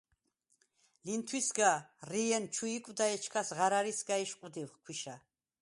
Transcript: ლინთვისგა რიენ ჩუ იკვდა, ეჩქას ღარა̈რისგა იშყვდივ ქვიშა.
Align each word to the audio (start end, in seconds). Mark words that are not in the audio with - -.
ლინთვისგა 1.09 1.69
რიენ 2.11 2.45
ჩუ 2.55 2.65
იკვდა, 2.77 3.05
ეჩქას 3.17 3.49
ღარა̈რისგა 3.57 4.15
იშყვდივ 4.23 4.69
ქვიშა. 4.83 5.15